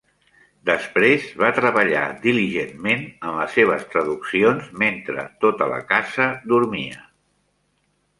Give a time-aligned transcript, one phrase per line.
[0.67, 7.05] Després va treballar diligentment en les seves traduccions mentre tota la casa dormia.a